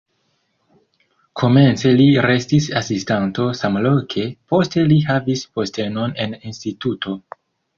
[1.41, 7.19] Komence li restis asistanto samloke, poste li havis postenon en instituto.